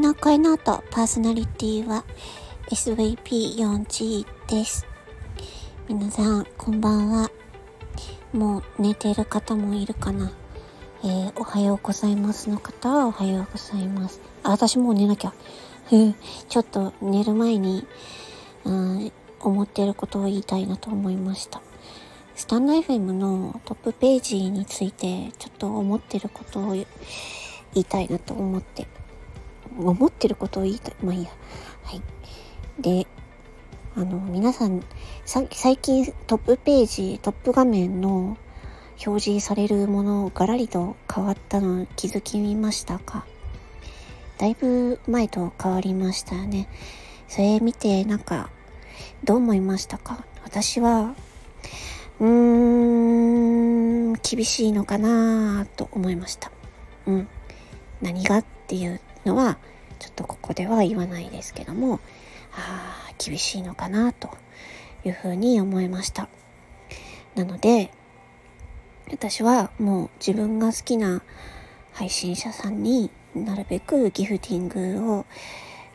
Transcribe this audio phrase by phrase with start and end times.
[0.00, 2.04] の声の音パーソナリティは
[2.70, 4.86] SVP4G です。
[5.88, 7.30] 皆さん、こんばんは。
[8.32, 10.32] もう寝てる方もいるかな。
[11.04, 14.22] えー、おはようございますの方はおはようございます。
[14.42, 15.34] あ、私もう寝なきゃ。
[16.48, 17.86] ちょっと寝る前に、
[18.64, 21.60] うん、思ってることを言いたいなと思いました。
[22.34, 26.86] スタンド FM のトップページについてちょっと思ってることを言
[27.74, 28.88] いたいなと思って、
[29.88, 30.94] 思ってることを言いたい。
[31.02, 31.30] まあいいや。
[31.84, 32.02] はい。
[32.80, 33.06] で、
[33.96, 34.82] あの、皆さん、
[35.24, 38.36] 最近トップページ、トップ画面の
[39.04, 43.24] 表示されるものがらりと変わったの気づきましたか？
[44.38, 46.68] だいぶ前と変わりましたよね。
[47.26, 48.50] それ見てなんか
[49.24, 50.24] どう思いましたか？
[50.44, 51.14] 私は
[52.20, 56.52] うーん厳しいのかなと思いました。
[57.06, 57.28] うん。
[58.02, 58.38] 何が？
[58.38, 59.58] っていうのは
[59.98, 62.00] ちょっとここでは言わないですけども
[62.52, 64.30] あ厳しいのかなと
[65.04, 66.28] いうふうに思いました。
[67.34, 67.90] なので
[69.10, 71.22] 私はもう自分が好きな
[71.92, 75.26] 配信者さんになるべくギフティングを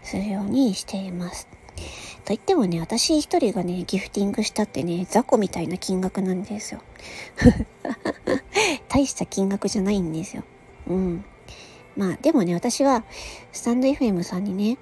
[0.03, 1.47] するようにしています。
[2.25, 6.81] と言ってもね、私一人がね、ギフティングしたってね、雑魚みたいな金額なんですよ。
[8.89, 10.43] 大した金額じゃないんですよ。
[10.87, 11.25] うん。
[11.95, 13.03] まあ、でもね、私は、
[13.51, 14.77] スタンド FM さんにね、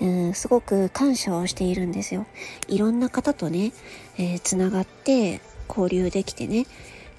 [0.00, 2.26] うん、すごく感謝をしているんですよ。
[2.68, 3.72] いろんな方とね、
[4.18, 6.66] えー、つながって交流できてね、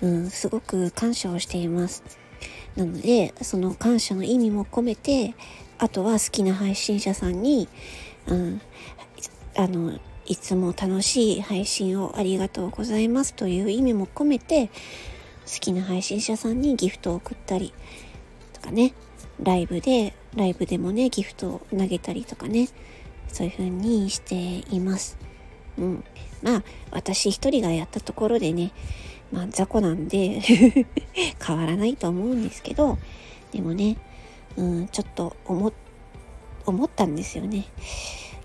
[0.02, 2.04] うん、すごく感謝をしています。
[2.76, 5.36] なので、その感謝の意味も込めて、
[5.78, 7.68] あとは好きな配信者さんに、
[8.28, 8.62] うん、
[9.56, 17.74] あの、いつも楽しい配信をありがとうございますという意味も込めて、好きな配信者さんにギフトを送ったり
[18.54, 18.94] とかね、
[19.42, 22.70] ライブで、ライブでもね、ギフトを投げたりとかね、
[23.28, 24.36] そういう風にして
[24.74, 25.18] います。
[25.78, 26.04] うん。
[26.42, 28.72] まあ、私一人がやったところでね、
[29.32, 30.42] まあ、雑魚なんで
[31.46, 32.98] 変わらないと思うんですけど、
[33.52, 33.98] でもね、
[34.58, 35.72] うん、ちょっと思、
[36.66, 37.66] 思ったんですよね。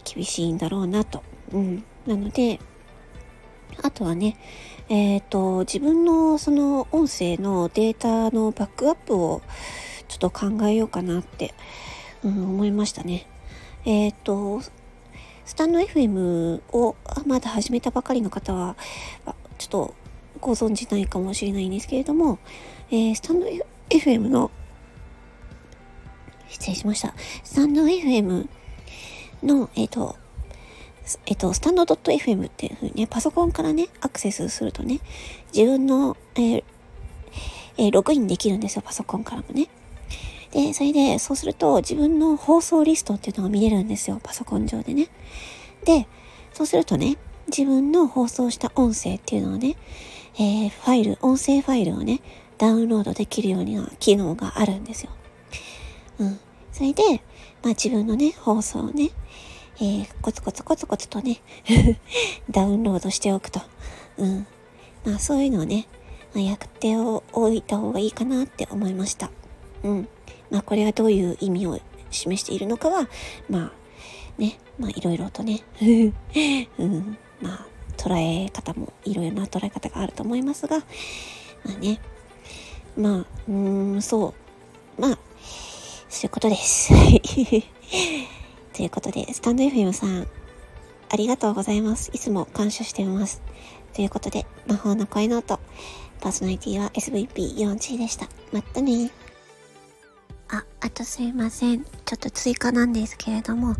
[0.04, 1.22] 厳しいんだろうなと。
[1.52, 1.84] うん。
[2.06, 2.60] なので、
[3.82, 4.36] あとはね、
[4.88, 9.42] えっ、ー、と、自分のその音声のデータのバックアップを
[10.16, 11.52] ちょっと考えようかなって、
[12.24, 13.26] うん、思いましたね。
[13.84, 14.62] えっ、と、
[15.44, 16.96] スタンド FM を
[17.26, 18.76] まだ始めたばかりの方は、
[19.58, 19.94] ちょっと
[20.40, 22.38] ご存知ないかもしれないんですけれども、
[22.90, 23.46] えー、スタンド
[23.90, 24.50] FM の、
[26.48, 27.12] 失礼しました。
[27.44, 28.48] スタンド FM
[29.42, 30.16] の、えっ、と、
[31.26, 35.00] えっ、と、スタンド .fm っていう風にね、パソコンからね、アクセスするとね、
[35.54, 36.64] 自分の、えー
[37.76, 39.68] えー、ログインできるんですよ、パソコンからもね。
[40.52, 45.08] で、それで、そうすると自分の放送リストっていうのが見れるんですよ、パソコン上でね。
[45.84, 46.06] で、
[46.52, 47.16] そうするとね、
[47.48, 49.76] 自分の放送した音声っていうのをね、
[50.38, 52.20] えー、ファイル、音声ファイルをね、
[52.58, 55.10] ダウンロードできるような機能があるんですよ。
[56.18, 56.38] うん。
[56.72, 57.02] それで、
[57.62, 59.10] まあ自分のね、放送をね、
[59.78, 61.42] えー、コツコツコツコツとね
[62.50, 63.60] ダウンロードしておくと。
[64.16, 64.46] うん。
[65.04, 65.86] まあそういうのをね、
[66.34, 69.30] まあ、やっておいた方がいいかなって思いました。
[69.86, 70.08] うん。
[70.50, 71.78] まあこれはどういう意味を
[72.10, 73.08] 示しているのかは、
[73.48, 73.72] まあ
[74.38, 75.62] ね、まあいろいろとね、
[76.78, 77.66] うん、まあ
[77.96, 80.84] 捉え方もいろいろな捉え方があると思いますが、ま
[81.74, 82.00] あね、
[82.96, 84.34] まあ、うん、そ
[84.98, 85.18] う、まあ、
[86.08, 86.92] そういうことです。
[88.72, 90.26] ということで、スタンド FM さん、
[91.10, 92.10] ありがとうございます。
[92.14, 93.42] いつも感謝しています。
[93.92, 95.58] ということで、魔法の声の音、
[96.20, 98.28] パーソナリティは SVP4G でした。
[98.50, 99.10] またね、
[100.86, 101.82] あとすいません。
[101.82, 103.74] ちょっと追加なんですけれども、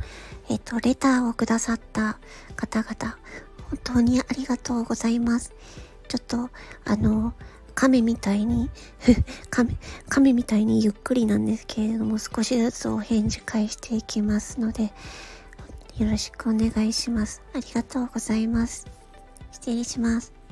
[0.49, 2.19] えっと、レターをくださった
[2.57, 3.17] 方々、
[3.71, 5.55] 本当にありがとうございます。
[6.09, 6.51] ちょっと、
[6.85, 7.33] あの、
[7.77, 8.71] 亀みたいに
[9.51, 9.77] 亀、
[10.09, 14.93] 亀みたいにゆっくりなんですけれども、少しずつお返事返していきますので、
[15.99, 17.41] よろしくお願いします。
[17.55, 18.89] ありがとうございます。
[19.53, 20.46] 失礼します。